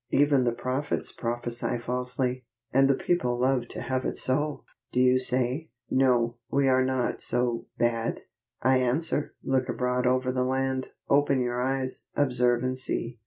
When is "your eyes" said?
11.39-12.05